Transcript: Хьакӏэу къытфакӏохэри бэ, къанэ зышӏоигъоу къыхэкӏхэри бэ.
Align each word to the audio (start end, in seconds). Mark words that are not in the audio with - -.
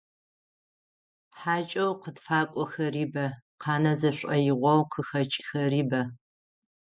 Хьакӏэу 1.39 1.93
къытфакӏохэри 2.01 3.05
бэ, 3.13 3.25
къанэ 3.61 3.91
зышӏоигъоу 3.99 4.81
къыхэкӏхэри 4.91 5.81
бэ. 5.89 6.01